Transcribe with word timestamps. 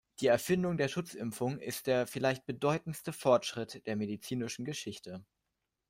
Die 0.19 0.25
Erfindung 0.25 0.77
der 0.77 0.87
Schutzimpfung 0.87 1.59
ist 1.59 1.85
der 1.85 2.07
vielleicht 2.07 2.47
bedeutendste 2.47 3.13
Fortschritt 3.13 3.85
der 3.85 3.95
medizinischen 3.95 4.65
Geschichte. 4.65 5.23